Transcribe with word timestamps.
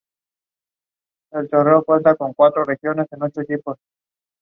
He 1.31 1.37
also 1.37 1.57
wrote 1.57 1.85
numerous 1.87 2.17
works 2.17 2.21
on 2.21 2.33
specific 2.33 2.55
topics 2.55 2.81
in 2.83 3.17
Talmud 3.19 3.37
and 3.37 3.63
halacha. 3.65 3.75